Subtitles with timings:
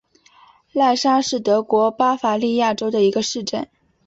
[0.71, 3.69] 赖沙是德国巴伐利亚州的一个市镇。